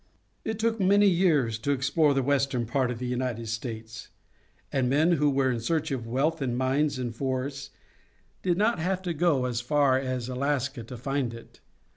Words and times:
It 0.43 0.57
took 0.57 0.79
many 0.79 1.05
years 1.07 1.59
to 1.59 1.69
explore 1.69 2.15
the 2.15 2.23
western 2.23 2.65
part 2.65 2.89
of 2.89 2.97
the 2.97 3.05
United 3.05 3.47
States, 3.49 4.07
and 4.73 4.89
men 4.89 5.11
who 5.11 5.29
were 5.29 5.51
in 5.51 5.59
search 5.59 5.91
of 5.91 6.07
wealth 6.07 6.41
in 6.41 6.55
mines 6.55 6.97
and 6.97 7.15
forests 7.15 7.69
did 8.41 8.57
not 8.57 8.79
have 8.79 9.03
to 9.03 9.13
go 9.13 9.45
as 9.45 9.61
far 9.61 9.99
as 9.99 10.27
Alaska 10.27 10.81
to 10.85 10.97
find 10.97 11.35
it. 11.35 11.59